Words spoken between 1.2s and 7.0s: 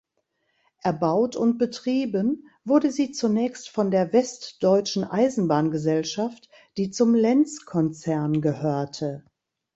und betrieben wurde sie zunächst von der Westdeutschen Eisenbahn-Gesellschaft, die